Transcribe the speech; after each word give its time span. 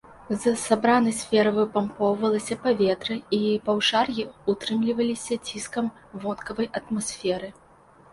З 0.43 0.51
сабранай 0.59 1.13
сферы 1.17 1.49
выпампоўвалася 1.57 2.57
паветра, 2.63 3.17
і 3.39 3.51
паўшар'і 3.67 4.25
ўтрымліваліся 4.53 5.37
ціскам 5.49 5.91
вонкавай 6.25 6.67
атмасферы. 6.81 7.53